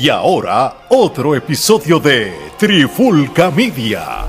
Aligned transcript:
Y 0.00 0.10
ahora, 0.10 0.84
otro 0.90 1.34
episodio 1.34 1.98
de 1.98 2.32
Trifulca 2.56 3.50
Media. 3.50 4.26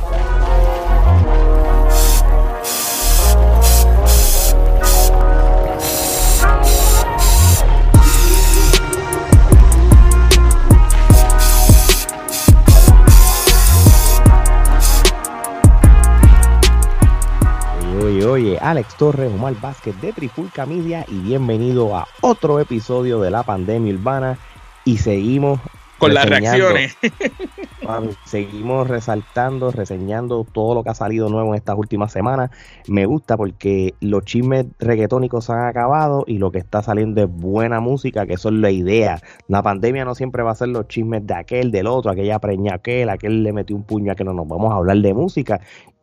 Oye, 18.04 18.26
oye, 18.26 18.58
Alex 18.60 18.96
Torres, 18.96 19.32
Omar 19.32 19.54
Vázquez 19.62 20.02
de 20.02 20.14
Trifulca 20.14 20.66
Media 20.66 21.06
y 21.08 21.20
bienvenido 21.20 21.96
a 21.96 22.08
otro 22.22 22.60
episodio 22.60 23.20
de 23.20 23.30
la 23.30 23.44
pandemia 23.44 23.94
urbana 23.94 24.40
y 24.86 24.98
seguimos 24.98 25.60
con 26.00 26.14
las 26.14 26.28
reacciones. 26.28 26.98
mami, 27.84 28.10
seguimos 28.26 28.88
resaltando, 28.88 29.72
reseñando 29.72 30.46
todo 30.46 30.74
lo 30.74 30.84
que 30.84 30.90
ha 30.90 30.96
salido 30.96 31.30
nuevo 31.30 31.50
en 31.50 31.56
estas 31.56 31.78
últimas 31.78 32.12
semanas. 32.12 32.50
Me 32.88 33.06
gusta 33.06 33.38
porque 33.38 33.94
los 34.00 34.24
chismes 34.24 34.66
reggaetónicos 34.80 35.46
se 35.46 35.54
han 35.54 35.68
acabado 35.68 36.24
y 36.26 36.38
lo 36.38 36.52
que 36.52 36.60
está 36.60 36.82
saliendo 36.82 37.22
es 37.22 37.30
buena 37.30 37.80
música, 37.80 38.26
que 38.26 38.34
eso 38.34 38.50
es 38.50 38.56
la 38.56 38.72
idea. 38.72 39.22
La 39.48 39.62
pandemia 39.62 40.06
no 40.06 40.16
siempre 40.16 40.42
va 40.42 40.52
a 40.52 40.56
ser 40.56 40.70
los 40.70 40.88
chismes 40.88 41.26
de 41.28 41.36
aquel, 41.36 41.72
del 41.72 41.88
otro, 41.88 42.12
aquella 42.12 42.40
preña 42.40 42.76
aquel, 42.76 43.10
aquel 43.10 43.44
le 43.44 43.54
metió 43.54 43.76
un 43.76 43.84
puño 43.84 44.12
a 44.12 44.16
que 44.16 44.24
no 44.24 44.34
nos 44.34 44.48
vamos 44.48 44.72
a 44.72 44.78
hablar 44.78 44.98
de 44.98 45.14
música. 45.14 45.60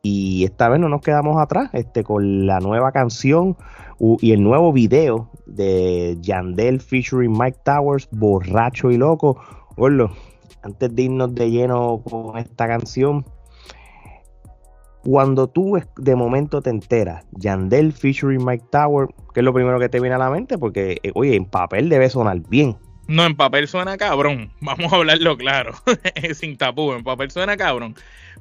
Y 0.08 0.44
esta 0.44 0.68
vez 0.68 0.78
no 0.78 0.88
nos 0.88 1.00
quedamos 1.00 1.36
atrás 1.42 1.68
este, 1.72 2.04
con 2.04 2.46
la 2.46 2.60
nueva 2.60 2.92
canción 2.92 3.56
y 3.98 4.30
el 4.30 4.40
nuevo 4.40 4.72
video 4.72 5.28
de 5.46 6.16
Yandel 6.20 6.80
featuring 6.80 7.36
Mike 7.36 7.58
Towers, 7.64 8.08
borracho 8.12 8.92
y 8.92 8.98
loco. 8.98 9.40
Gordo, 9.76 10.12
antes 10.62 10.94
de 10.94 11.02
irnos 11.02 11.34
de 11.34 11.50
lleno 11.50 12.02
con 12.08 12.38
esta 12.38 12.68
canción, 12.68 13.24
cuando 15.02 15.48
tú 15.48 15.76
de 15.96 16.14
momento 16.14 16.62
te 16.62 16.70
enteras, 16.70 17.26
Yandel 17.32 17.92
featuring 17.92 18.44
Mike 18.44 18.66
Towers, 18.70 19.10
¿qué 19.34 19.40
es 19.40 19.44
lo 19.44 19.52
primero 19.52 19.80
que 19.80 19.88
te 19.88 19.98
viene 19.98 20.14
a 20.14 20.18
la 20.18 20.30
mente? 20.30 20.56
Porque, 20.56 21.00
eh, 21.02 21.10
oye, 21.16 21.34
en 21.34 21.46
papel 21.46 21.88
debe 21.88 22.08
sonar 22.10 22.38
bien. 22.48 22.76
No, 23.08 23.24
en 23.24 23.36
papel 23.36 23.66
suena 23.66 23.96
cabrón. 23.96 24.52
Vamos 24.60 24.92
a 24.92 24.96
hablarlo 24.96 25.36
claro. 25.36 25.72
Sin 26.34 26.56
tapú, 26.56 26.92
en 26.92 27.02
papel 27.02 27.32
suena 27.32 27.56
cabrón. 27.56 27.96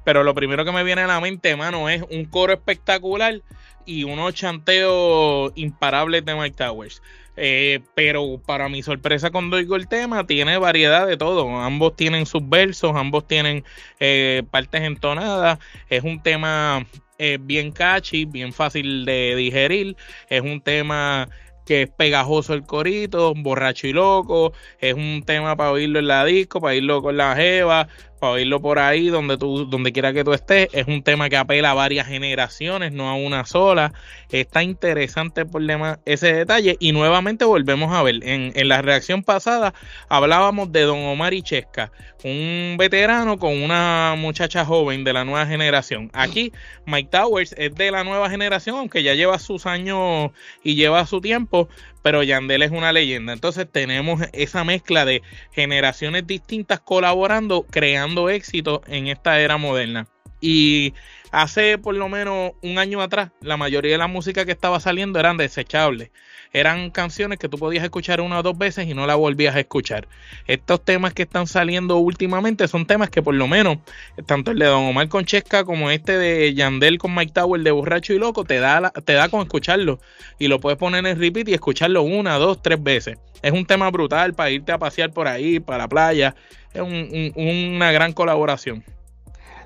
Pero 0.05 0.23
lo 0.23 0.33
primero 0.33 0.63
que 0.63 0.71
me 0.71 0.85
viene 0.85 1.01
a 1.01 1.07
la 1.07 1.19
mente, 1.19 1.55
mano, 1.57 1.89
es 1.89 2.01
un 2.09 2.23
coro 2.25 2.53
espectacular 2.53 3.41
y 3.85 4.05
unos 4.05 4.33
chanteos 4.33 5.51
imparables 5.55 6.23
de 6.23 6.35
Mike 6.35 6.55
Towers. 6.55 7.01
Eh, 7.37 7.81
pero 7.95 8.39
para 8.45 8.69
mi 8.69 8.81
sorpresa 8.81 9.29
cuando 9.29 9.57
oigo 9.57 9.75
el 9.75 9.89
tema, 9.89 10.25
tiene 10.25 10.57
variedad 10.57 11.05
de 11.05 11.17
todo. 11.17 11.49
Ambos 11.59 11.95
tienen 11.95 12.25
sus 12.25 12.47
versos, 12.47 12.95
ambos 12.95 13.27
tienen 13.27 13.65
eh, 13.99 14.43
partes 14.51 14.81
entonadas. 14.83 15.59
Es 15.89 16.03
un 16.03 16.21
tema 16.21 16.85
eh, 17.17 17.37
bien 17.41 17.71
catchy, 17.71 18.25
bien 18.25 18.53
fácil 18.53 19.05
de 19.05 19.35
digerir. 19.35 19.97
Es 20.29 20.41
un 20.41 20.61
tema 20.61 21.29
que 21.65 21.83
es 21.83 21.89
pegajoso 21.89 22.53
el 22.53 22.63
corito, 22.63 23.33
borracho 23.35 23.87
y 23.87 23.93
loco. 23.93 24.53
Es 24.79 24.93
un 24.93 25.23
tema 25.25 25.55
para 25.57 25.71
oírlo 25.71 25.99
en 25.99 26.07
la 26.07 26.23
disco, 26.23 26.61
para 26.61 26.73
oírlo 26.73 27.01
con 27.01 27.17
la 27.17 27.35
jeva, 27.35 27.87
para 28.19 28.33
oírlo 28.33 28.61
por 28.61 28.79
ahí, 28.79 29.07
donde 29.07 29.37
tú, 29.37 29.65
donde 29.65 29.91
quiera 29.91 30.13
que 30.13 30.23
tú 30.23 30.33
estés. 30.33 30.67
Es 30.71 30.87
un 30.87 31.03
tema 31.03 31.29
que 31.29 31.37
apela 31.37 31.71
a 31.71 31.73
varias 31.73 32.07
generaciones, 32.07 32.91
no 32.91 33.09
a 33.09 33.15
una 33.15 33.45
sola. 33.45 33.93
Está 34.29 34.63
interesante 34.63 35.45
por 35.45 35.61
demás 35.63 35.99
ese 36.05 36.33
detalle. 36.33 36.77
Y 36.79 36.91
nuevamente 36.91 37.45
volvemos 37.45 37.93
a 37.93 38.03
ver. 38.03 38.15
En, 38.23 38.51
en 38.55 38.67
la 38.67 38.81
reacción 38.81 39.23
pasada 39.23 39.73
hablábamos 40.09 40.71
de 40.71 40.81
Don 40.81 40.99
Omar 40.99 41.33
y 41.33 41.41
Chesca, 41.41 41.91
un 42.23 42.75
veterano 42.77 43.37
con 43.37 43.61
una 43.61 44.15
muchacha 44.17 44.65
joven 44.65 45.03
de 45.03 45.13
la 45.13 45.25
nueva 45.25 45.45
generación. 45.45 46.09
Aquí 46.13 46.51
Mike 46.85 47.09
Towers 47.11 47.53
es 47.57 47.75
de 47.75 47.91
la 47.91 48.03
nueva 48.03 48.29
generación, 48.29 48.77
aunque 48.77 49.03
ya 49.03 49.13
lleva 49.13 49.39
sus 49.39 49.65
años 49.65 50.31
y 50.63 50.75
lleva 50.75 51.05
su 51.05 51.21
tiempo, 51.21 51.69
pero 52.05 52.21
Yandel 52.21 52.61
es 52.61 52.69
una 52.69 52.93
leyenda. 52.93 53.33
Entonces 53.33 53.65
tenemos 53.71 54.21
esa 54.31 54.63
mezcla 54.63 55.05
de 55.05 55.23
generaciones 55.53 56.27
distintas 56.27 56.79
colaborando, 56.79 57.65
creando 57.67 58.29
éxito 58.29 58.83
en 58.85 59.07
esta 59.07 59.39
era 59.39 59.57
moderna. 59.57 60.05
Y 60.39 60.93
hace 61.35 61.77
por 61.77 61.95
lo 61.95 62.07
menos 62.07 62.53
un 62.61 62.77
año 62.79 63.01
atrás, 63.01 63.31
la 63.41 63.57
mayoría 63.57 63.91
de 63.91 63.97
la 63.97 64.07
música 64.07 64.45
que 64.45 64.51
estaba 64.53 64.79
saliendo 64.79 65.19
eran 65.19 65.35
desechables. 65.37 66.11
Eran 66.53 66.89
canciones 66.89 67.37
que 67.37 67.49
tú 67.49 67.57
podías 67.57 67.83
escuchar 67.83 68.21
una 68.21 68.39
o 68.39 68.43
dos 68.43 68.57
veces 68.57 68.87
y 68.87 68.93
no 68.93 69.05
la 69.05 69.15
volvías 69.15 69.55
a 69.55 69.59
escuchar. 69.59 70.07
Estos 70.47 70.85
temas 70.85 71.13
que 71.13 71.23
están 71.23 71.47
saliendo 71.47 71.97
últimamente 71.97 72.65
son 72.69 72.85
temas 72.85 73.09
que 73.09 73.21
por 73.21 73.35
lo 73.35 73.45
menos, 73.49 73.79
tanto 74.25 74.51
el 74.51 74.59
de 74.59 74.65
Don 74.67 74.85
Omar 74.85 75.09
con 75.09 75.25
Chesca 75.25 75.65
como 75.65 75.91
este 75.91 76.17
de 76.17 76.53
Yandel 76.53 76.97
con 76.97 77.13
Mike 77.13 77.33
Tower 77.33 77.59
de 77.61 77.71
Borracho 77.71 78.13
y 78.13 78.19
Loco, 78.19 78.45
te 78.45 78.59
da, 78.59 78.79
la- 78.79 78.91
te 78.91 79.11
da 79.13 79.27
con 79.27 79.41
escucharlo. 79.41 79.99
Y 80.39 80.47
lo 80.47 80.61
puedes 80.61 80.79
poner 80.79 81.05
en 81.05 81.19
repeat 81.19 81.49
y 81.49 81.53
escucharlo 81.53 82.03
una, 82.03 82.35
dos, 82.37 82.61
tres 82.61 82.81
veces. 82.81 83.17
Es 83.41 83.51
un 83.51 83.65
tema 83.65 83.91
brutal 83.91 84.33
para 84.33 84.49
irte 84.51 84.71
a 84.71 84.77
pasear 84.77 85.11
por 85.11 85.27
ahí, 85.27 85.59
para 85.59 85.79
la 85.79 85.87
playa. 85.89 86.35
Es 86.73 86.81
un- 86.81 87.33
un- 87.35 87.75
una 87.75 87.91
gran 87.91 88.13
colaboración. 88.13 88.81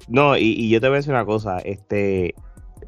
No, 0.10 0.36
y, 0.38 0.70
yo 0.70 0.82
te 0.82 0.88
voy 0.88 0.96
a 0.96 0.98
decir 0.98 1.14
una 1.14 1.26
cosa, 1.26 1.60
este, 1.60 2.34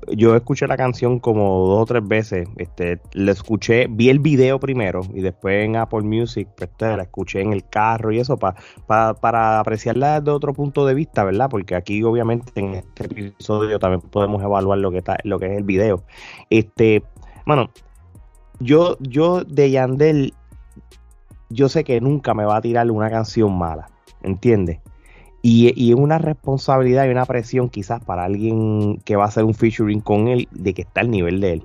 yo 0.07 0.35
escuché 0.35 0.65
la 0.65 0.75
canción 0.75 1.19
como 1.19 1.67
dos 1.67 1.83
o 1.83 1.85
tres 1.85 2.07
veces, 2.07 2.49
este, 2.57 2.99
la 3.13 3.31
escuché, 3.31 3.85
vi 3.87 4.09
el 4.09 4.17
video 4.17 4.59
primero 4.59 5.01
y 5.13 5.21
después 5.21 5.63
en 5.63 5.75
Apple 5.75 6.01
Music, 6.01 6.47
pues, 6.57 6.69
la 6.79 7.03
escuché 7.03 7.41
en 7.41 7.53
el 7.53 7.67
carro 7.69 8.11
y 8.11 8.19
eso 8.19 8.37
pa- 8.37 8.55
pa- 8.87 9.13
para 9.13 9.59
apreciarla 9.59 10.19
desde 10.19 10.31
otro 10.31 10.53
punto 10.53 10.85
de 10.85 10.95
vista, 10.95 11.23
¿verdad? 11.23 11.47
Porque 11.49 11.75
aquí 11.75 12.01
obviamente 12.01 12.51
en 12.55 12.73
este 12.73 13.05
episodio 13.05 13.77
también 13.77 14.01
podemos 14.01 14.41
evaluar 14.41 14.79
lo 14.79 14.89
que 14.91 14.97
está, 14.97 15.17
lo 15.23 15.37
que 15.37 15.45
es 15.45 15.57
el 15.57 15.63
video. 15.63 16.03
Este, 16.49 17.03
bueno, 17.45 17.69
yo, 18.59 18.97
yo 18.99 19.43
de 19.43 19.69
Yandel, 19.69 20.33
yo 21.49 21.69
sé 21.69 21.83
que 21.83 22.01
nunca 22.01 22.33
me 22.33 22.45
va 22.45 22.57
a 22.57 22.61
tirar 22.61 22.89
una 22.89 23.11
canción 23.11 23.55
mala, 23.55 23.89
¿entiendes? 24.23 24.79
Y, 25.43 25.73
y 25.75 25.91
es 25.91 25.95
una 25.97 26.17
responsabilidad 26.19 27.05
y 27.05 27.09
una 27.09 27.25
presión 27.25 27.69
quizás 27.69 28.03
para 28.03 28.25
alguien 28.25 28.97
que 29.05 29.15
va 29.15 29.23
a 29.25 29.27
hacer 29.27 29.43
un 29.43 29.53
featuring 29.55 29.99
con 30.01 30.27
él 30.27 30.47
de 30.51 30.73
que 30.73 30.83
está 30.83 31.01
al 31.01 31.09
nivel 31.09 31.41
de 31.41 31.53
él. 31.53 31.63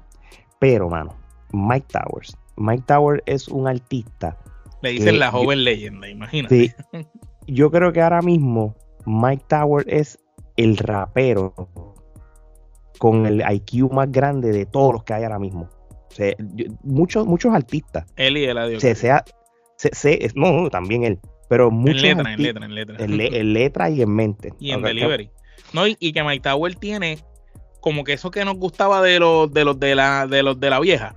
Pero, 0.58 0.88
mano, 0.88 1.14
Mike 1.52 1.86
Towers. 1.92 2.36
Mike 2.56 2.84
Towers 2.86 3.22
es 3.26 3.48
un 3.48 3.68
artista. 3.68 4.38
Le 4.80 4.90
dicen 4.92 5.18
la 5.18 5.26
yo- 5.26 5.32
joven 5.32 5.64
leyenda, 5.64 6.08
imagínate. 6.08 6.74
Sí, 6.92 7.04
yo 7.46 7.70
creo 7.70 7.92
que 7.92 8.00
ahora 8.00 8.22
mismo 8.22 8.74
Mike 9.04 9.44
Towers 9.48 9.86
es 9.88 10.18
el 10.56 10.78
rapero 10.78 11.54
con 12.98 13.26
el 13.26 13.42
IQ 13.48 13.92
más 13.92 14.10
grande 14.10 14.52
de 14.52 14.64
todos 14.64 14.94
los 14.94 15.04
que 15.04 15.12
hay 15.12 15.24
ahora 15.24 15.38
mismo. 15.38 15.68
O 16.10 16.14
sea, 16.14 16.34
yo- 16.54 16.66
muchos, 16.82 17.26
muchos 17.26 17.52
artistas. 17.54 18.06
Él 18.16 18.38
y 18.38 18.44
el 18.44 18.56
adiós. 18.56 18.80
Se, 18.80 18.94
sea, 18.94 19.22
se- 19.76 19.94
se- 19.94 20.30
no, 20.34 20.50
no, 20.52 20.70
también 20.70 21.04
él. 21.04 21.20
Pero 21.48 21.68
en 21.68 21.84
letra, 22.02 22.32
en 22.32 22.42
letra, 22.42 22.64
en 22.66 22.74
letra. 22.74 22.96
en 22.98 23.16
le- 23.16 23.26
en 23.40 23.52
letra 23.52 23.90
y 23.90 24.02
en 24.02 24.14
mente. 24.14 24.52
y 24.58 24.72
en 24.72 24.82
delivery. 24.82 25.30
No, 25.72 25.86
y, 25.86 25.96
y 26.00 26.12
que 26.12 26.22
Mike 26.22 26.40
Tower 26.42 26.74
tiene 26.74 27.18
como 27.80 28.02
que 28.04 28.14
eso 28.14 28.30
que 28.30 28.44
nos 28.44 28.56
gustaba 28.56 29.00
de 29.02 29.18
los 29.20 29.52
de 29.52 29.64
los 29.64 29.78
de 29.78 29.94
la 29.94 30.26
de 30.26 30.42
los 30.42 30.58
de 30.58 30.70
la 30.70 30.80
vieja. 30.80 31.14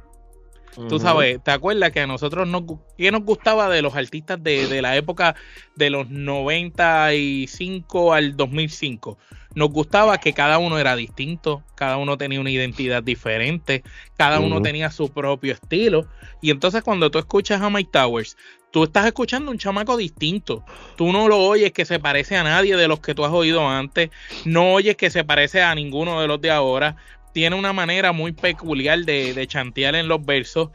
Tú 0.88 1.00
sabes, 1.00 1.44
¿te 1.44 1.52
acuerdas 1.52 1.92
que 1.92 2.02
a 2.02 2.08
nosotros 2.08 2.48
nos 2.48 2.64
qué 2.98 3.12
nos 3.12 3.24
gustaba 3.24 3.70
de 3.70 3.82
los 3.82 3.96
artistas 3.96 4.42
de, 4.42 4.68
de 4.68 4.82
la 4.82 4.96
época 4.96 5.36
de 5.76 5.90
los 5.90 6.10
95 6.10 8.14
al 8.14 8.38
2005? 8.38 9.18
Nos 9.56 9.72
gustaba 9.72 10.20
que 10.20 10.34
cada 10.34 10.60
uno 10.60 10.78
era 10.78 10.96
distinto, 10.96 11.64
cada 11.76 11.98
uno 11.98 12.18
tenía 12.18 12.40
una 12.40 12.52
identidad 12.52 13.02
diferente, 13.02 13.84
cada 14.16 14.40
uno 14.40 14.62
tenía 14.62 14.92
su 14.92 15.10
propio 15.10 15.54
estilo. 15.54 16.08
Y 16.40 16.52
entonces 16.52 16.84
cuando 16.84 17.10
tú 17.10 17.18
escuchas 17.18 17.62
a 17.62 17.70
Mike 17.70 17.90
Towers, 17.92 18.38
tú 18.72 18.84
estás 18.84 19.08
escuchando 19.08 19.50
un 19.50 19.58
chamaco 19.58 19.98
distinto. 19.98 20.64
Tú 20.96 21.12
no 21.12 21.28
lo 21.28 21.40
oyes 21.40 21.72
que 21.72 21.86
se 21.86 22.00
parece 22.00 22.38
a 22.38 22.44
nadie 22.44 22.78
de 22.78 22.88
los 22.88 23.00
que 23.00 23.16
tú 23.16 23.26
has 23.26 23.32
oído 23.32 23.68
antes, 23.68 24.12
no 24.46 24.74
oyes 24.74 24.96
que 24.96 25.10
se 25.10 25.24
parece 25.24 25.64
a 25.64 25.74
ninguno 25.74 26.22
de 26.22 26.28
los 26.28 26.40
de 26.40 26.52
ahora. 26.52 26.96
Tiene 27.34 27.56
una 27.56 27.74
manera 27.74 28.12
muy 28.12 28.32
peculiar 28.32 29.00
de, 29.00 29.34
de 29.34 29.48
chantear 29.48 29.96
en 29.96 30.08
los 30.08 30.26
versos. 30.26 30.70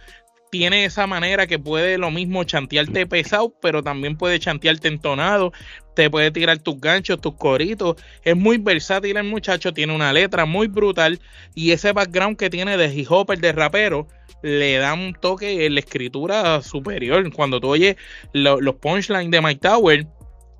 Tiene 0.50 0.84
esa 0.84 1.08
manera 1.08 1.48
que 1.48 1.58
puede 1.58 1.98
lo 1.98 2.12
mismo 2.12 2.44
chantearte 2.44 3.06
pesado, 3.06 3.52
pero 3.60 3.82
también 3.82 4.16
puede 4.16 4.38
chantearte 4.38 4.86
entonado. 4.86 5.52
Te 5.96 6.08
puede 6.08 6.30
tirar 6.30 6.58
tus 6.58 6.80
ganchos, 6.80 7.20
tus 7.20 7.34
coritos. 7.34 7.96
Es 8.22 8.36
muy 8.36 8.58
versátil 8.58 9.16
el 9.16 9.24
muchacho, 9.24 9.72
tiene 9.74 9.92
una 9.92 10.12
letra 10.12 10.44
muy 10.44 10.68
brutal. 10.68 11.20
Y 11.56 11.72
ese 11.72 11.92
background 11.92 12.36
que 12.36 12.50
tiene 12.50 12.76
de 12.76 12.94
hip 12.94 13.10
hopper, 13.10 13.40
de 13.40 13.50
rapero, 13.50 14.06
le 14.42 14.76
da 14.76 14.94
un 14.94 15.14
toque 15.14 15.66
en 15.66 15.74
la 15.74 15.80
escritura 15.80 16.60
superior. 16.62 17.32
Cuando 17.32 17.60
tú 17.60 17.70
oyes 17.70 17.96
lo- 18.32 18.60
los 18.60 18.76
punchlines 18.76 19.32
de 19.32 19.40
Mike 19.40 19.60
Tower, 19.60 20.06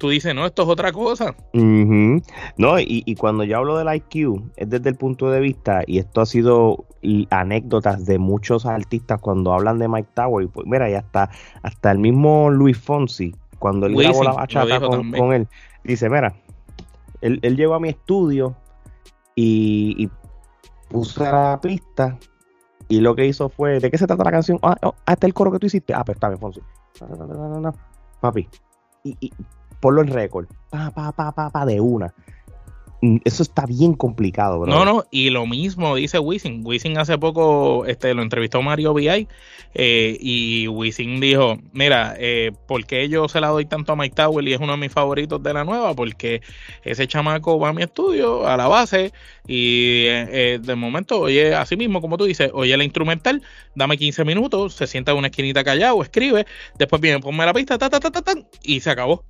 tú 0.05 0.11
dices, 0.11 0.35
no, 0.35 0.45
esto 0.45 0.65
es 0.65 0.69
otra 0.69 0.93
cosa. 0.93 1.35
No, 1.55 2.79
y, 2.79 3.03
y 3.07 3.15
cuando 3.15 3.43
yo 3.43 3.57
hablo 3.57 3.79
del 3.79 3.89
IQ, 3.95 4.39
es 4.55 4.69
desde 4.69 4.91
el 4.91 4.97
punto 4.97 5.31
de 5.31 5.41
vista, 5.41 5.83
y 5.87 5.97
esto 5.97 6.21
ha 6.21 6.27
sido 6.27 6.85
anécdotas 7.31 8.05
de 8.05 8.19
muchos 8.19 8.67
artistas 8.67 9.19
cuando 9.23 9.55
hablan 9.55 9.79
de 9.79 9.89
Mike 9.89 10.11
Tower, 10.13 10.45
y 10.45 10.49
pues 10.49 10.67
mira, 10.67 10.91
y 10.91 10.95
hasta, 10.95 11.31
hasta 11.63 11.91
el 11.91 12.01
mismo 12.01 12.51
Luis 12.51 12.77
Fonsi, 12.77 13.35
cuando 13.59 13.87
él 13.87 13.97
grabó 13.97 14.25
la 14.25 14.33
bachata 14.33 14.79
con, 14.79 15.33
él, 15.33 15.49
dice, 15.85 16.11
mira, 16.11 16.35
él, 17.23 17.41
llegó 17.57 17.73
a 17.73 17.81
mi 17.81 17.89
estudio 17.89 18.55
y, 19.35 19.95
y 19.97 20.11
puse 20.91 21.25
la 21.25 21.59
pista 21.63 22.19
y 22.91 23.01
lo 23.01 23.15
que 23.15 23.25
hizo 23.25 23.49
fue, 23.49 23.81
¿de 23.81 23.91
qué 23.91 23.97
se 23.97 24.07
trata 24.07 24.23
la 24.23 24.33
canción? 24.33 24.59
Ah, 24.61 24.77
oh, 24.83 24.95
ah 25.07 25.15
este 25.15 25.25
es 25.27 25.29
el 25.29 25.35
coro 25.35 25.51
que 25.51 25.61
tú 25.61 25.67
hiciste. 25.67 25.95
Ah, 25.95 26.05
pues 26.05 26.17
está 26.17 26.29
bien, 26.29 26.41
Fonsi. 26.41 26.61
Papi. 28.21 28.47
Y, 29.05 29.17
y 29.21 29.33
ponlo 29.85 30.01
en 30.01 30.09
récord. 30.09 30.47
Pa, 30.71 30.91
pa, 30.91 31.13
pa, 31.13 31.31
pa, 31.33 31.51
pa, 31.51 31.67
de 31.67 31.79
una. 31.79 32.15
Mm, 33.03 33.19
eso 33.27 33.43
está 33.43 33.67
bien 33.67 33.93
complicado, 33.93 34.61
bro. 34.61 34.73
No, 34.73 34.87
no, 34.87 35.05
y 35.11 35.29
lo 35.29 35.47
mismo 35.47 35.95
dice 35.95 36.19
Wisin. 36.19 36.63
Wisin 36.65 36.97
hace 36.97 37.19
poco 37.19 37.85
este, 37.85 38.15
lo 38.15 38.23
entrevistó 38.23 38.63
Mario 38.63 38.95
VI 38.95 39.29
eh, 39.75 40.17
y 40.19 40.69
Wisin 40.69 41.21
dijo, 41.21 41.59
mira, 41.75 42.15
eh, 42.17 42.53
¿por 42.67 42.87
qué 42.87 43.11
yo 43.11 43.29
se 43.29 43.43
la 43.43 43.49
doy 43.49 43.67
tanto 43.67 43.93
a 43.93 43.97
Mike 43.97 44.15
Tower 44.15 44.49
y 44.49 44.55
es 44.55 44.61
uno 44.61 44.73
de 44.73 44.79
mis 44.79 44.91
favoritos 44.91 45.43
de 45.43 45.53
la 45.53 45.65
nueva? 45.65 45.93
Porque 45.93 46.41
ese 46.83 47.07
chamaco 47.07 47.59
va 47.59 47.69
a 47.69 47.73
mi 47.75 47.83
estudio, 47.83 48.47
a 48.49 48.57
la 48.57 48.69
base, 48.69 49.13
y 49.47 50.05
eh, 50.07 50.59
de 50.63 50.75
momento 50.75 51.21
oye, 51.21 51.55
así 51.55 51.77
mismo, 51.77 52.01
como 52.01 52.17
tú 52.17 52.25
dices, 52.25 52.51
oye 52.55 52.75
la 52.75 52.85
instrumental, 52.85 53.43
dame 53.75 53.99
15 53.99 54.25
minutos, 54.25 54.77
se 54.77 54.87
sienta 54.87 55.13
en 55.13 55.19
una 55.19 55.27
esquinita 55.27 55.63
callado, 55.63 56.01
escribe, 56.03 56.47
después 56.79 57.03
viene, 57.03 57.21
ponme 57.21 57.45
la 57.45 57.53
pista, 57.53 57.77
ta, 57.77 57.91
ta, 57.91 58.01
ta, 58.01 58.11
ta, 58.11 58.23
ta 58.23 58.33
y 58.63 58.81
se 58.81 58.89
acabó 58.89 59.27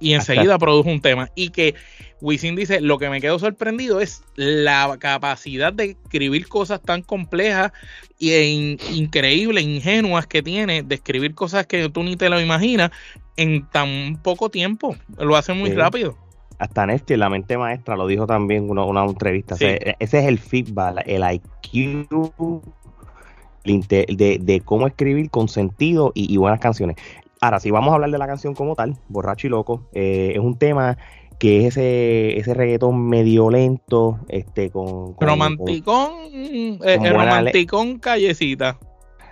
y 0.00 0.14
enseguida 0.14 0.58
produjo 0.58 0.90
un 0.90 1.00
tema. 1.00 1.30
Y 1.34 1.50
que 1.50 1.74
Wisin 2.20 2.56
dice, 2.56 2.80
lo 2.80 2.98
que 2.98 3.08
me 3.10 3.20
quedó 3.20 3.38
sorprendido 3.38 4.00
es 4.00 4.22
la 4.36 4.96
capacidad 4.98 5.72
de 5.72 5.96
escribir 6.02 6.48
cosas 6.48 6.80
tan 6.82 7.02
complejas 7.02 7.72
e 8.20 8.76
increíbles, 8.92 9.64
ingenuas 9.64 10.26
que 10.26 10.42
tiene, 10.42 10.82
de 10.82 10.94
escribir 10.94 11.34
cosas 11.34 11.66
que 11.66 11.88
tú 11.88 12.02
ni 12.02 12.16
te 12.16 12.28
lo 12.28 12.40
imaginas 12.40 12.90
en 13.36 13.66
tan 13.68 14.20
poco 14.22 14.50
tiempo. 14.50 14.96
Lo 15.18 15.36
hace 15.36 15.52
muy 15.52 15.72
rápido. 15.72 16.16
Hasta 16.58 16.86
Néstor, 16.86 17.18
la 17.18 17.28
mente 17.28 17.58
maestra, 17.58 17.96
lo 17.96 18.06
dijo 18.06 18.26
también 18.26 18.64
en 18.64 18.78
una, 18.78 19.04
entrevista. 19.04 19.56
ese 19.56 19.96
es 19.98 20.14
el 20.14 20.38
feedback, 20.38 21.02
el 21.06 21.22
IQ 21.22 22.08
de, 23.66 24.38
de, 24.40 24.60
cómo 24.60 24.86
escribir 24.86 25.28
con 25.28 25.48
sentido 25.48 26.12
y, 26.14 26.32
y, 26.32 26.36
buenas 26.36 26.60
canciones. 26.60 26.96
Ahora, 27.40 27.60
si 27.60 27.70
vamos 27.70 27.92
a 27.92 27.94
hablar 27.94 28.10
de 28.10 28.18
la 28.18 28.26
canción 28.26 28.54
como 28.54 28.74
tal, 28.74 28.96
Borracho 29.08 29.46
y 29.46 29.50
Loco, 29.50 29.88
eh, 29.92 30.32
es 30.34 30.40
un 30.40 30.58
tema 30.58 30.96
que 31.38 31.60
es 31.60 31.76
ese, 31.76 32.38
ese 32.38 32.54
reggaetón 32.54 33.08
medio 33.08 33.50
lento, 33.50 34.20
este, 34.28 34.70
con... 34.70 35.14
romanticón, 35.20 36.12
eh, 36.32 36.98
romanticón 37.12 37.98
callecita. 37.98 38.78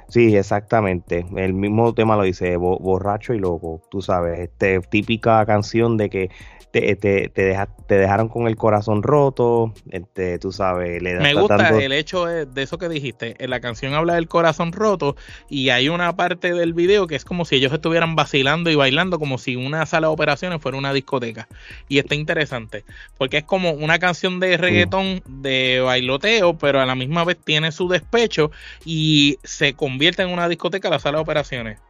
Sí, 0.09 0.37
exactamente. 0.37 1.25
El 1.37 1.55
mismo 1.55 1.95
tema 1.95 2.17
lo 2.17 2.23
dice, 2.23 2.57
borracho 2.57 3.35
y 3.35 3.39
loco, 3.39 3.81
tú 3.91 4.03
sabes, 4.03 4.39
este 4.41 4.81
típica 4.81 5.45
canción 5.47 5.97
de 5.97 6.11
que 6.11 6.31
te, 6.75 6.97
te, 6.97 7.29
te, 7.29 7.95
dejaron 7.95 8.29
con 8.29 8.49
el 8.49 8.57
corazón 8.57 9.05
roto, 9.05 9.73
este, 9.93 10.41
tú 10.41 10.51
sabes. 10.51 11.01
Le 11.01 11.21
Me 11.21 11.33
gusta 11.33 11.69
el 11.69 11.93
hecho 11.93 12.27
de, 12.27 12.49
eso 12.61 12.79
que 12.79 12.89
dijiste. 12.89 13.37
En 13.39 13.51
la 13.51 13.61
canción 13.61 13.95
habla 13.95 14.15
del 14.15 14.27
corazón 14.27 14.73
roto 14.73 15.15
y 15.49 15.69
hay 15.69 15.89
una 15.89 16.17
parte 16.17 16.53
del 16.53 16.75
video 16.75 17.07
que 17.07 17.15
es 17.15 17.25
como 17.25 17.45
si 17.45 17.55
ellos 17.55 17.73
estuvieran 17.73 18.17
vacilando 18.17 18.71
y 18.71 18.75
bailando 18.75 19.21
como 19.21 19.39
si 19.39 19.55
una 19.55 19.87
sala 19.87 20.09
de 20.09 20.15
operaciones 20.15 20.61
fuera 20.61 20.77
una 20.77 20.93
discoteca. 20.93 21.47
Y 21.89 21.99
está 21.99 22.17
interesante 22.17 22.85
porque 23.19 23.37
es 23.39 23.45
como 23.45 23.71
una 23.71 24.01
canción 24.01 24.41
de 24.41 24.57
reggaetón 24.57 25.23
de 25.29 25.81
bailoteo, 25.81 26.59
pero 26.59 26.81
a 26.81 26.87
la 26.87 26.97
misma 26.97 27.23
vez 27.25 27.39
tiene 27.39 27.71
su 27.71 27.89
despecho 27.89 28.51
y 28.85 29.39
se 29.45 29.75
convierte 29.75 30.04
en 30.07 30.29
una 30.29 30.49
discoteca 30.49 30.91
la 30.91 30.99
sala 30.99 31.19
de 31.19 31.23
operaciones. 31.23 31.81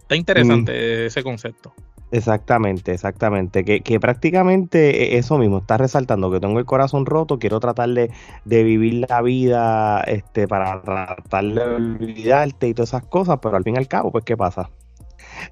Está 0.00 0.16
interesante 0.16 0.72
mm. 0.72 1.06
ese 1.06 1.22
concepto. 1.22 1.74
Exactamente, 2.10 2.92
exactamente. 2.92 3.64
Que, 3.64 3.82
que, 3.82 4.00
prácticamente 4.00 5.14
e, 5.14 5.18
eso 5.18 5.36
mismo, 5.38 5.58
está 5.58 5.76
resaltando 5.76 6.30
que 6.30 6.40
tengo 6.40 6.58
el 6.58 6.64
corazón 6.64 7.04
roto, 7.04 7.38
quiero 7.38 7.60
tratar 7.60 7.90
de, 7.90 8.10
vivir 8.44 9.06
la 9.08 9.20
vida 9.20 10.00
este, 10.02 10.48
para 10.48 10.80
tratar 10.80 11.44
de 11.44 11.60
olvidarte 11.60 12.68
y 12.68 12.74
todas 12.74 12.90
esas 12.90 13.06
cosas, 13.06 13.38
pero 13.42 13.56
al 13.56 13.64
fin 13.64 13.74
y 13.74 13.78
al 13.78 13.88
cabo, 13.88 14.10
pues, 14.10 14.24
¿qué 14.24 14.36
pasa? 14.36 14.70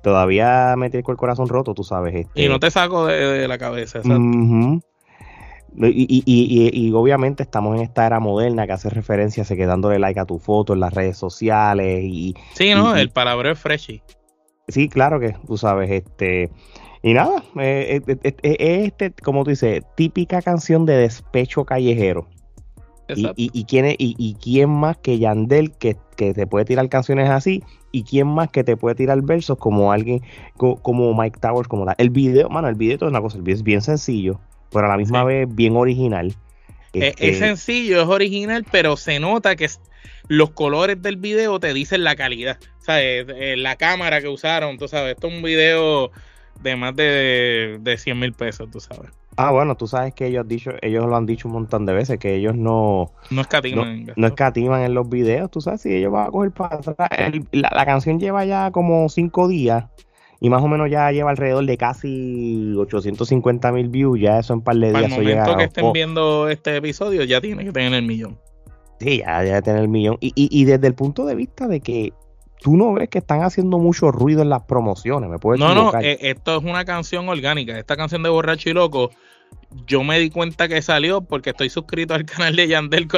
Todavía 0.03 0.75
me 0.77 0.91
tienes 0.91 1.05
con 1.05 1.13
el 1.13 1.19
corazón 1.19 1.49
roto, 1.49 1.75
tú 1.75 1.85
sabes. 1.85 2.15
Este, 2.15 2.43
y 2.43 2.49
no 2.49 2.59
te 2.59 2.71
saco 2.71 3.07
de, 3.07 3.47
la 3.47 3.59
cabeza, 3.59 3.99
exacto. 3.99 4.81
Y, 5.79 6.07
y, 6.09 6.23
y, 6.25 6.71
y, 6.73 6.93
obviamente 6.93 7.43
estamos 7.43 7.77
en 7.77 7.83
esta 7.83 8.07
era 8.07 8.19
moderna 8.19 8.67
que 8.67 8.73
hace 8.73 8.89
referencia 8.89 9.43
a 9.43 9.47
que 9.47 9.67
dándole 9.67 9.99
like 9.99 10.19
a 10.19 10.25
tu 10.25 10.39
foto 10.39 10.73
en 10.73 10.81
las 10.81 10.95
redes 10.95 11.19
sociales 11.19 12.03
y... 12.03 12.35
Sí, 12.55 12.73
¿no? 12.75 12.97
el 12.97 13.11
palabra 13.11 13.53
es 13.53 13.59
freshy. 13.59 14.03
Sí, 14.69 14.89
claro 14.89 15.21
que 15.21 15.37
tú 15.47 15.57
sabes, 15.57 15.91
este. 15.91 16.51
Y 17.03 17.15
nada, 17.15 17.43
eh, 17.61 18.01
eh, 18.07 18.19
eh, 18.25 18.33
es 18.43 18.87
este, 18.87 19.13
como 19.23 19.45
tú 19.45 19.51
dices, 19.51 19.85
típica 19.95 20.43
canción 20.43 20.87
de 20.87 20.97
despecho 20.97 21.65
callejero. 21.65 22.27
Y, 23.15 23.31
y, 23.37 23.65
quién 23.67 23.95
y, 23.97 24.35
quién 24.43 24.69
más 24.69 24.97
que 24.97 25.17
Yandel 25.21 25.71
que, 25.71 25.97
que, 26.17 26.35
te 26.35 26.45
puede 26.49 26.65
tirar 26.65 26.89
canciones 26.89 27.31
así 27.31 27.63
y 27.93 28.03
quién 28.03 28.27
más 28.27 28.51
que 28.51 28.65
te 28.65 28.77
puede 28.77 28.97
tirar 28.97 29.23
versos 29.23 29.59
como 29.59 29.93
alguien 29.93 30.23
como, 30.57 31.15
Mike 31.15 31.39
Towers 31.41 31.69
como 31.69 31.87
el 31.99 32.11
video 32.11 32.49
mano 32.49 32.67
el 32.67 32.75
video 32.75 32.97
es 32.97 33.03
una 33.03 33.21
cosa 33.21 33.37
el 33.37 33.45
video 33.45 33.55
es 33.55 33.63
bien 33.63 33.81
sencillo 33.81 34.41
pero 34.71 34.87
a 34.87 34.89
la 34.89 34.97
misma 34.97 35.25
vez 35.25 35.47
bien 35.49 35.77
original 35.77 36.35
es, 36.93 37.05
este 37.05 37.35
sencillo 37.35 38.03
es 38.03 38.09
original 38.09 38.65
pero 38.71 38.97
se 38.97 39.21
nota 39.21 39.57
que 39.57 39.69
los 40.29 40.51
colores 40.51 41.01
del 41.03 41.17
video 41.17 41.61
te 41.61 41.73
dicen 41.75 42.05
la 42.05 42.17
calidad 42.17 42.59
¿sabes? 42.87 43.27
Eh, 43.29 43.57
la 43.57 43.77
cámara 43.77 44.21
que 44.21 44.29
usaron, 44.29 44.79
tú 44.79 44.87
sabes, 44.87 45.17
esto 45.17 45.27
es 45.27 45.35
un 45.35 45.43
video 45.43 46.13
de 46.63 46.77
más 46.77 46.95
de, 46.95 47.79
de 47.81 47.99
100 47.99 48.19
mil 48.19 48.33
pesos, 48.33 48.71
tú 48.71 48.79
sabes. 48.79 49.11
Ah, 49.37 49.51
bueno, 49.51 49.77
tú 49.77 49.87
sabes 49.87 50.15
que 50.15 50.29
ellos, 50.29 50.49
dicho, 50.49 50.71
ellos 50.81 51.05
lo 51.05 51.17
han 51.17 51.27
dicho 51.27 51.49
un 51.49 51.55
montón 51.55 51.85
de 51.85 51.93
veces, 51.93 52.19
que 52.19 52.37
ellos 52.37 52.55
no... 52.55 53.13
No 53.29 53.43
escatiman. 53.43 54.13
No, 54.17 54.27
escatiman 54.29 54.83
en 54.83 54.95
los 54.95 55.09
videos, 55.09 55.51
tú 55.51 55.61
sabes, 55.61 55.83
si 55.83 55.95
ellos 55.95 56.13
van 56.13 56.29
a 56.29 56.31
coger 56.31 56.53
para 56.53 56.77
atrás. 56.77 57.11
la, 57.51 57.85
canción 57.85 58.19
lleva 58.19 58.45
ya 58.47 58.71
como 58.71 59.09
cinco 59.09 59.49
días 59.49 59.87
y 60.41 60.51
más 60.51 60.63
o 60.63 60.69
menos 60.69 60.91
ya 60.91 61.11
lleva 61.13 61.31
alrededor 61.31 61.65
de 61.65 61.77
casi 61.77 62.75
850 62.77 63.73
mil 63.73 63.89
views, 63.89 64.21
ya 64.21 64.39
eso 64.39 64.53
en 64.53 64.61
par 64.61 64.77
de 64.77 64.93
días. 64.93 65.11
Para 65.11 65.17
el 65.17 65.23
momento 65.23 65.57
que 65.57 65.65
estén 65.65 65.93
viendo 65.93 66.49
este 66.49 66.77
episodio 66.77 67.25
ya 67.25 67.41
tiene 67.41 67.65
que 67.65 67.73
tener 67.73 67.95
el 67.95 68.07
millón. 68.07 68.39
Sí, 69.01 69.19
ya 69.19 69.43
debe 69.43 69.63
tener 69.63 69.83
el 69.83 69.89
millón. 69.89 70.17
Y, 70.21 70.29
y, 70.35 70.49
y 70.51 70.65
desde 70.65 70.87
el 70.87 70.95
punto 70.95 71.27
de 71.27 71.35
vista 71.35 71.69
de 71.69 71.81
que 71.81 72.13
tú 72.61 72.77
no 72.77 72.95
ves 72.95 73.09
que 73.09 73.19
están 73.19 73.43
haciendo 73.43 73.79
mucho 73.79 74.11
ruido 74.11 74.43
en 74.43 74.49
las 74.49 74.63
promociones, 74.63 75.31
¿me 75.31 75.39
puedes 75.39 75.61
No, 75.61 75.75
no, 75.75 75.99
eh, 76.01 76.19
esto 76.21 76.57
es 76.59 76.65
una 76.65 76.85
canción 76.85 77.29
orgánica. 77.29 77.79
Esta 77.79 77.97
canción 77.97 78.23
de 78.23 78.29
Borracho 78.29 78.71
y 78.71 78.73
Loco, 78.73 79.11
yo 79.87 80.03
me 80.03 80.19
di 80.19 80.31
cuenta 80.31 80.69
que 80.69 80.81
salió 80.81 81.21
porque 81.21 81.51
estoy 81.51 81.69
suscrito 81.69 82.15
al 82.15 82.25
canal 82.25 82.57
de 82.57 82.69
Yandel 82.69 83.09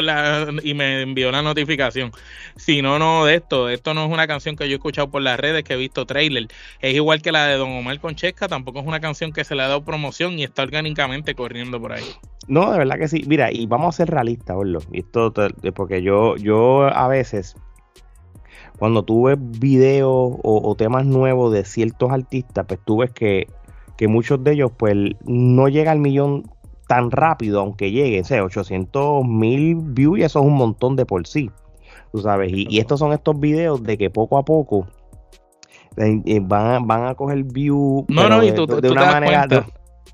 y 0.63 0.75
me 0.75 1.03
envió 1.03 1.31
la 1.31 1.43
notificación. 1.43 2.11
Si 2.57 2.83
no, 2.83 2.99
no 2.99 3.25
de 3.25 3.37
esto. 3.37 3.69
Esto 3.69 3.95
no 3.95 4.05
es 4.07 4.11
una 4.11 4.27
canción 4.27 4.57
que 4.57 4.69
yo 4.69 4.75
he 4.75 4.77
escuchado 4.77 5.11
por 5.11 5.23
las 5.23 5.39
redes, 5.39 5.63
que 5.63 5.75
he 5.75 5.77
visto 5.77 6.07
trailer. 6.07 6.49
Es 6.81 6.95
igual 6.95 7.23
que 7.23 7.33
la 7.33 7.47
de 7.47 7.57
Don 7.57 7.71
Omar 7.71 8.01
Conchesca, 8.01 8.49
tampoco 8.49 8.81
es 8.81 8.87
una 8.87 9.01
canción 9.01 9.33
que 9.33 9.45
se 9.45 9.55
le 9.55 9.63
ha 9.63 9.69
dado 9.69 9.85
promoción 9.85 10.39
y 10.39 10.45
está 10.45 10.63
orgánicamente 10.63 11.35
corriendo 11.35 11.81
por 11.81 11.93
ahí. 11.93 12.05
No, 12.49 12.73
de 12.73 12.79
verdad 12.79 12.99
que 12.99 13.09
sí. 13.09 13.25
Mira, 13.27 13.53
y 13.53 13.67
vamos 13.67 13.95
a 13.95 13.99
ser 13.99 14.11
realistas, 14.11 14.57
Orlo. 14.57 14.81
Y 14.93 15.01
esto, 15.01 15.33
porque 15.75 16.03
yo, 16.03 16.37
yo 16.37 16.85
a 16.85 17.09
veces 17.09 17.57
cuando 18.79 19.03
tú 19.03 19.25
ves 19.25 19.39
videos 19.41 20.39
o, 20.43 20.75
temas 20.77 21.05
nuevos 21.05 21.53
de 21.53 21.65
ciertos 21.65 22.13
artistas, 22.13 22.65
pues 22.67 22.79
tú 22.85 22.99
ves 22.99 23.11
que, 23.11 23.49
muchos 24.07 24.45
de 24.45 24.53
ellos 24.53 24.71
pues 24.77 24.95
no 25.25 25.69
llega 25.69 25.91
al 25.91 25.99
millón 25.99 26.45
tan 26.87 27.11
rápido, 27.11 27.61
aunque 27.61 27.91
llegue, 27.91 28.21
o 28.21 28.25
sea, 28.25 28.45
800 28.45 29.25
mil 29.27 29.77
views 29.77 30.19
y 30.19 30.23
eso 30.23 30.41
es 30.41 30.47
un 30.47 30.55
montón 30.55 30.97
de 30.97 31.05
por 31.05 31.27
sí, 31.27 31.51
tú 32.13 32.21
sabes, 32.21 32.53
y, 32.53 32.79
estos 32.79 33.01
son 33.01 33.13
estos 33.13 33.39
videos 33.41 33.83
de 33.83 33.99
que 33.99 34.09
poco 34.09 34.39
a 34.39 34.45
poco 34.45 34.87
eh, 35.97 36.23
eh, 36.25 36.41
van, 36.43 36.67
a, 36.67 36.79
van 36.79 37.07
a 37.07 37.15
coger 37.15 37.43
views 37.45 38.05
no, 38.09 38.29
no, 38.29 38.45
y 38.45 38.53
tú, 38.53 38.67
de, 38.67 38.91
una 38.91 39.11
manera 39.11 39.47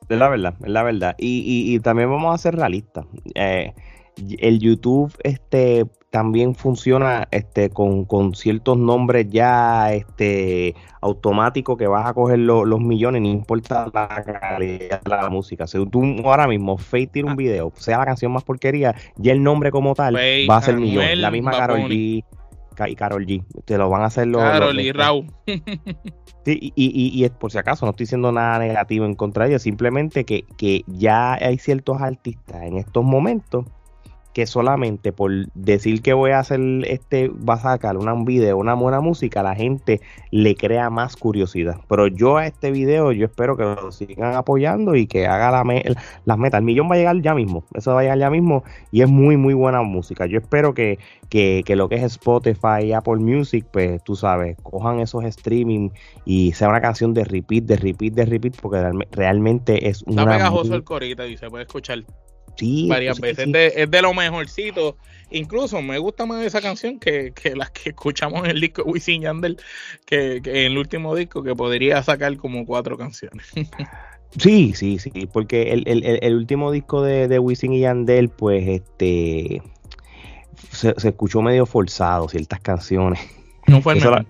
Es 0.10 0.18
la 0.18 0.28
verdad, 0.28 0.56
es 0.62 0.70
la 0.70 0.84
verdad. 0.84 1.16
Y, 1.18 1.74
y, 1.74 1.80
también 1.80 2.10
vamos 2.10 2.34
a 2.34 2.38
ser 2.38 2.56
realistas. 2.56 3.06
Eh, 3.36 3.74
el 4.40 4.60
YouTube 4.60 5.14
este 5.24 5.86
también 6.10 6.56
funciona 6.56 7.28
este 7.32 7.70
con, 7.70 8.34
ciertos 8.34 8.78
nombres 8.78 9.28
ya 9.30 9.94
este 9.94 10.76
automáticos 11.02 11.78
que 11.78 11.88
vas 11.88 12.08
a 12.08 12.14
coger 12.14 12.40
los 12.40 12.80
millones, 12.80 13.22
no 13.22 13.28
importa 13.28 13.90
la 13.94 14.08
calidad 14.24 15.02
de 15.02 15.10
la 15.10 15.30
música. 15.30 15.68
Si 15.68 15.86
tú 15.86 16.04
ahora 16.26 16.48
mismo 16.48 16.78
Faith 16.78 17.12
tiene 17.12 17.28
un 17.28 17.34
ah. 17.34 17.38
video, 17.38 17.72
sea 17.76 18.00
la 18.00 18.06
canción 18.06 18.32
más 18.32 18.44
porquería, 18.44 18.96
ya 19.18 19.32
el 19.32 19.44
nombre 19.44 19.72
como 19.72 19.94
tal 19.94 20.16
va 20.16 20.58
a 20.58 20.62
ser 20.62 20.78
millón. 20.78 21.06
La 21.22 21.32
misma 21.32 21.52
Carol 21.52 21.82
G 21.82 22.24
y 22.88 22.96
Carol 22.96 23.26
G. 23.26 23.44
Te 23.66 23.78
lo 23.78 23.90
van 23.90 24.04
a 24.04 24.06
hacer 24.06 24.28
los. 24.28 24.42
Carol 24.42 24.80
y 24.80 24.92
Raúl. 24.92 25.26
Sí, 26.46 26.58
y, 26.62 26.72
y, 26.74 27.26
y, 27.26 27.30
por 27.30 27.52
si 27.52 27.58
acaso, 27.58 27.86
no 27.86 27.92
estoy 27.92 28.06
diciendo 28.06 28.32
nada 28.32 28.60
negativo 28.60 29.06
en 29.06 29.14
contra 29.14 29.44
de 29.44 29.52
ella, 29.52 29.60
simplemente 29.60 30.24
que, 30.24 30.46
que 30.58 30.84
ya 30.88 31.34
hay 31.34 31.58
ciertos 31.58 32.02
artistas 32.02 32.64
en 32.64 32.78
estos 32.78 33.04
momentos 33.04 33.66
que 34.40 34.48
solamente 34.48 35.12
por 35.12 35.52
decir 35.54 36.02
que 36.02 36.14
voy 36.14 36.32
a 36.32 36.40
hacer 36.40 36.62
este, 36.86 37.28
va 37.28 37.56
a 37.56 37.60
sacar 37.60 37.98
una, 37.98 38.14
un 38.14 38.24
video, 38.24 38.56
una 38.56 38.74
buena 38.74 39.02
música, 39.02 39.44
la 39.44 39.54
gente 39.54 40.00
le 40.32 40.56
crea 40.56 40.90
más 40.90 41.18
curiosidad. 41.18 41.82
Pero 41.90 42.08
yo 42.08 42.38
a 42.38 42.48
este 42.48 42.72
video, 42.72 43.12
yo 43.12 43.26
espero 43.26 43.58
que 43.58 43.64
lo 43.64 43.92
sigan 43.92 44.36
apoyando 44.36 44.96
y 44.96 45.08
que 45.08 45.28
haga 45.28 45.52
la 45.52 45.66
las 46.24 46.38
metas. 46.38 46.60
El 46.60 46.64
millón 46.64 46.90
va 46.90 46.96
a 46.96 47.00
llegar 47.00 47.22
ya 47.22 47.36
mismo, 47.36 47.66
eso 47.74 47.94
va 47.94 48.00
a 48.00 48.04
llegar 48.04 48.18
ya 48.18 48.30
mismo 48.30 48.64
y 48.94 49.02
es 49.02 49.10
muy, 49.10 49.36
muy 49.36 49.54
buena 49.54 49.82
música. 49.82 50.26
Yo 50.26 50.38
espero 50.38 50.74
que, 50.74 51.00
que, 51.28 51.64
que 51.66 51.76
lo 51.76 51.90
que 51.90 51.96
es 51.96 52.04
Spotify 52.04 52.86
y 52.86 52.94
Apple 52.94 53.18
Music, 53.18 53.66
pues 53.74 54.02
tú 54.06 54.16
sabes, 54.16 54.56
cojan 54.64 55.02
esos 55.02 55.26
streaming 55.26 55.90
y 56.24 56.54
sea 56.54 56.70
una 56.70 56.80
canción 56.80 57.14
de 57.14 57.26
repeat, 57.26 57.66
de 57.66 57.76
repeat, 57.76 58.14
de 58.14 58.26
repeat, 58.26 58.56
porque 58.62 58.90
realmente 59.12 59.90
es 59.90 60.02
una. 60.04 60.22
Está 60.22 60.38
pegajoso 60.38 60.76
el 60.76 60.86
corito 60.86 61.26
y 61.26 61.36
se 61.36 61.50
puede 61.50 61.66
escuchar 61.66 62.06
varias 62.88 63.20
veces. 63.20 63.48
Es, 63.54 63.92
de, 63.92 64.02
lo 64.02 64.14
mejorcito. 64.14 64.98
Incluso 65.32 65.82
me 65.82 65.98
gusta 66.00 66.26
más 66.26 66.44
esa 66.46 66.62
canción 66.62 67.00
que, 67.00 67.34
las 67.56 67.72
que 67.72 67.90
escuchamos 67.90 68.46
en 68.46 68.52
el 68.52 68.62
disco 68.62 68.84
de 68.84 68.92
Wisin 68.92 69.22
Yandel, 69.22 69.58
que, 70.06 70.38
en 70.38 70.56
el 70.56 70.78
último 70.78 71.16
disco, 71.16 71.44
que 71.44 71.56
podría 71.56 72.02
sacar 72.04 72.36
como 72.38 72.66
cuatro 72.66 72.98
canciones. 72.98 73.48
Sí, 74.38 74.74
sí, 74.76 75.00
sí, 75.00 75.28
porque 75.34 75.72
el, 75.74 76.36
último 76.36 76.72
disco 76.72 77.02
de, 77.02 77.28
de, 77.28 77.40
Wisin 77.40 77.74
y 77.74 77.80
Yandel, 77.80 78.30
pues, 78.30 78.68
este, 78.68 79.60
se, 80.72 80.94
escuchó 81.04 81.42
medio 81.42 81.66
forzado 81.66 82.30
ciertas 82.30 82.60
canciones. 82.60 83.20
No 83.68 83.82
fue 83.82 83.94
el 83.98 84.00
mejor. 84.00 84.26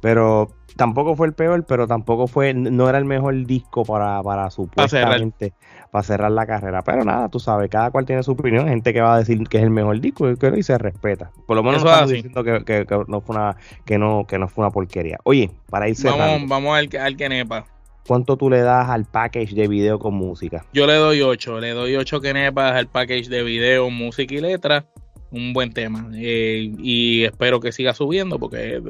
Pero 0.00 0.50
tampoco 0.76 1.14
fue 1.16 1.26
el 1.26 1.34
peor, 1.34 1.64
pero 1.66 1.86
tampoco 1.86 2.26
fue, 2.26 2.54
no 2.54 2.88
era 2.88 2.98
el 2.98 3.04
mejor 3.04 3.34
disco 3.46 3.84
para, 3.84 4.22
para 4.22 4.50
supuestamente 4.50 5.52
para 5.90 6.02
cerrar 6.02 6.30
la 6.30 6.46
carrera. 6.46 6.82
Pero 6.82 7.04
nada, 7.04 7.28
tú 7.28 7.40
sabes, 7.40 7.68
cada 7.68 7.90
cual 7.90 8.06
tiene 8.06 8.22
su 8.22 8.32
opinión. 8.32 8.64
Hay 8.64 8.70
gente 8.70 8.92
que 8.92 9.00
va 9.00 9.16
a 9.16 9.18
decir 9.18 9.38
que 9.48 9.58
es 9.58 9.64
el 9.64 9.70
mejor 9.70 10.00
disco 10.00 10.28
y, 10.30 10.62
se 10.62 10.78
respeta. 10.78 11.30
Por 11.46 11.56
lo 11.56 11.62
menos 11.62 11.84
estamos 11.84 12.10
diciendo 12.10 12.44
que, 12.44 12.86
no 13.08 13.20
fue 13.20 13.36
una, 13.36 13.56
que 13.84 13.98
no, 13.98 14.26
que 14.26 14.38
no 14.38 14.48
fue 14.48 14.64
una 14.64 14.70
porquería. 14.70 15.18
Oye, 15.24 15.50
para 15.68 15.88
ir 15.88 15.96
cerrando. 15.96 16.24
Vamos, 16.24 16.48
vamos 16.48 16.78
al, 16.78 16.88
al 17.00 17.16
nepa. 17.16 17.66
¿Cuánto 18.06 18.36
tú 18.36 18.50
le 18.50 18.60
das 18.60 18.88
al 18.88 19.04
package 19.04 19.54
de 19.54 19.68
video 19.68 19.98
con 19.98 20.14
música? 20.14 20.64
Yo 20.72 20.86
le 20.86 20.94
doy 20.94 21.22
8. 21.22 21.60
Le 21.60 21.70
doy 21.70 21.96
8 21.96 22.20
nepas 22.32 22.72
al 22.72 22.88
package 22.88 23.28
de 23.28 23.42
video, 23.42 23.90
música 23.90 24.34
y 24.34 24.40
letra. 24.40 24.86
Un 25.30 25.52
buen 25.52 25.72
tema. 25.72 26.10
Eh, 26.14 26.72
y 26.78 27.24
espero 27.24 27.60
que 27.60 27.72
siga 27.72 27.94
subiendo 27.94 28.38
porque 28.38 28.76
eh, 28.76 28.82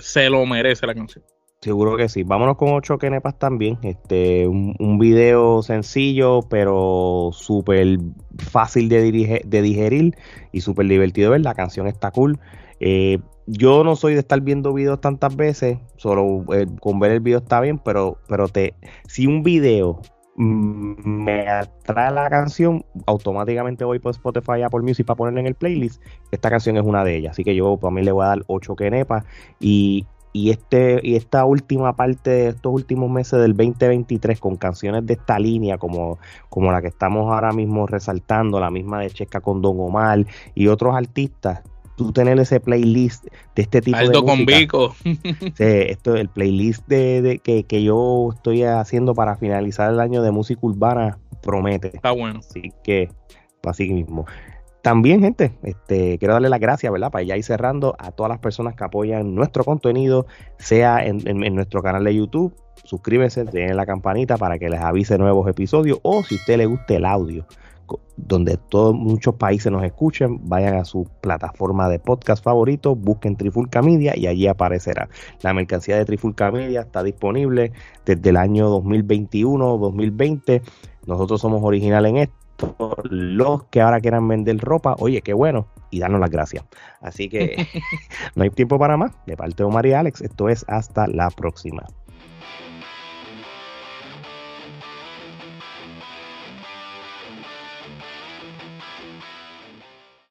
se 0.00 0.28
lo 0.30 0.44
merece 0.46 0.86
la 0.86 0.94
canción. 0.94 1.24
Seguro 1.60 1.96
que 1.96 2.08
sí. 2.08 2.22
Vámonos 2.22 2.56
con 2.56 2.72
ocho 2.72 2.98
kenepas 2.98 3.38
también. 3.38 3.78
Este, 3.82 4.48
un, 4.48 4.98
video 4.98 5.62
sencillo, 5.62 6.40
pero 6.48 7.30
súper 7.32 7.98
fácil 8.38 8.88
de, 8.88 9.42
de 9.44 9.62
digerir 9.62 10.16
y 10.52 10.62
súper 10.62 10.86
divertido 10.86 11.30
ver. 11.30 11.42
La 11.42 11.54
canción 11.54 11.86
está 11.86 12.10
cool. 12.10 12.38
Eh, 12.80 13.18
yo 13.46 13.84
no 13.84 13.94
soy 13.94 14.14
de 14.14 14.20
estar 14.20 14.40
viendo 14.40 14.72
videos 14.72 15.00
tantas 15.00 15.36
veces, 15.36 15.78
solo 15.96 16.44
con 16.80 17.00
ver 17.00 17.12
el 17.12 17.20
video 17.20 17.38
está 17.38 17.60
bien, 17.60 17.78
pero, 17.78 18.18
pero 18.28 18.48
te, 18.48 18.74
si 19.08 19.26
un 19.26 19.42
video 19.42 20.00
me 20.40 21.48
atrae 21.48 22.10
la 22.10 22.30
canción, 22.30 22.84
automáticamente 23.06 23.84
voy 23.84 23.98
por 23.98 24.12
Spotify, 24.12 24.62
Apple 24.62 24.80
Music 24.80 25.06
para 25.06 25.16
ponerla 25.16 25.40
en 25.40 25.46
el 25.46 25.54
playlist. 25.54 26.02
Esta 26.30 26.48
canción 26.48 26.76
es 26.78 26.82
una 26.82 27.04
de 27.04 27.16
ellas, 27.16 27.32
así 27.32 27.44
que 27.44 27.54
yo 27.54 27.78
mí 27.90 28.02
le 28.02 28.12
voy 28.12 28.24
a 28.24 28.28
dar 28.28 28.44
8 28.46 28.74
kenepas 28.74 29.24
y 29.58 30.06
y 30.32 30.50
este 30.50 31.00
y 31.02 31.16
esta 31.16 31.44
última 31.44 31.96
parte 31.96 32.30
de 32.30 32.48
estos 32.50 32.72
últimos 32.72 33.10
meses 33.10 33.40
del 33.40 33.52
2023 33.54 34.38
con 34.38 34.56
canciones 34.56 35.04
de 35.04 35.14
esta 35.14 35.38
línea 35.38 35.76
como, 35.76 36.18
como 36.48 36.70
la 36.70 36.80
que 36.80 36.88
estamos 36.88 37.32
ahora 37.32 37.52
mismo 37.52 37.86
resaltando, 37.86 38.60
la 38.60 38.70
misma 38.70 39.00
de 39.00 39.10
Checa 39.10 39.40
con 39.40 39.60
Don 39.60 39.80
Omar 39.80 40.24
y 40.54 40.68
otros 40.68 40.94
artistas, 40.94 41.62
tú 42.00 42.12
tener 42.12 42.38
ese 42.40 42.60
playlist 42.60 43.26
de 43.54 43.62
este 43.62 43.82
tipo 43.82 43.98
Aldo 43.98 44.22
de 44.22 44.34
música, 44.34 44.36
con 44.36 44.46
Vico. 44.46 44.94
esto 45.58 46.16
el 46.16 46.30
playlist 46.30 46.88
de, 46.88 47.42
que, 47.44 47.64
que, 47.64 47.82
yo 47.82 48.30
estoy 48.34 48.62
haciendo 48.62 49.14
para 49.14 49.36
finalizar 49.36 49.90
el 49.90 50.00
año 50.00 50.22
de 50.22 50.30
música 50.30 50.60
urbana 50.62 51.18
promete. 51.42 51.88
Está 51.88 52.12
bueno. 52.12 52.38
Así 52.38 52.72
que 52.82 53.10
así 53.62 53.90
mismo. 53.90 54.24
También, 54.80 55.20
gente, 55.20 55.52
este, 55.62 56.16
quiero 56.16 56.32
darle 56.32 56.48
las 56.48 56.58
gracias, 56.58 56.90
¿verdad? 56.90 57.10
Para 57.10 57.22
ya 57.22 57.36
ir 57.36 57.44
cerrando 57.44 57.94
a 57.98 58.12
todas 58.12 58.30
las 58.30 58.38
personas 58.38 58.74
que 58.76 58.84
apoyan 58.84 59.34
nuestro 59.34 59.62
contenido, 59.62 60.26
sea 60.58 61.04
en, 61.04 61.22
nuestro 61.54 61.82
canal 61.82 62.02
de 62.02 62.14
YouTube. 62.14 62.54
Suscríbete, 62.84 63.44
den 63.44 63.76
la 63.76 63.84
campanita 63.84 64.38
para 64.38 64.58
que 64.58 64.70
les 64.70 64.80
avise 64.80 65.18
nuevos 65.18 65.46
episodios. 65.48 65.98
O 66.00 66.22
si 66.22 66.36
a 66.36 66.38
usted 66.38 66.56
le 66.56 66.64
guste 66.64 66.96
el 66.96 67.04
audio, 67.04 67.44
donde 68.16 68.56
todos 68.56 68.94
muchos 68.94 69.34
países 69.34 69.70
nos 69.72 69.82
escuchen, 69.84 70.48
vayan 70.48 70.74
a 70.74 70.84
su 70.84 71.08
plataforma 71.20 71.88
de 71.88 71.98
podcast 71.98 72.42
favorito, 72.42 72.94
busquen 72.94 73.36
Trifulca 73.36 73.82
Media 73.82 74.16
y 74.16 74.26
allí 74.26 74.46
aparecerá. 74.46 75.08
La 75.42 75.52
mercancía 75.54 75.96
de 75.96 76.04
Trifulca 76.04 76.50
Media 76.50 76.80
está 76.80 77.02
disponible 77.02 77.72
desde 78.04 78.30
el 78.30 78.36
año 78.36 78.68
2021 78.68 79.78
2020. 79.78 80.62
Nosotros 81.06 81.40
somos 81.40 81.62
originales 81.62 82.10
en 82.10 82.16
esto 82.18 82.40
los 83.04 83.64
que 83.64 83.80
ahora 83.80 84.00
quieran 84.00 84.28
vender 84.28 84.58
ropa, 84.58 84.94
oye, 84.98 85.22
qué 85.22 85.32
bueno, 85.32 85.66
y 85.90 86.00
darnos 86.00 86.20
las 86.20 86.30
gracias. 86.30 86.64
Así 87.00 87.28
que 87.28 87.66
no 88.34 88.42
hay 88.42 88.50
tiempo 88.50 88.78
para 88.78 88.96
más. 88.96 89.12
De 89.26 89.36
parte 89.36 89.62
de 89.62 89.64
Omar 89.64 89.86
y 89.86 89.92
Alex, 89.92 90.20
esto 90.20 90.48
es 90.48 90.64
hasta 90.68 91.06
la 91.06 91.30
próxima. 91.30 91.84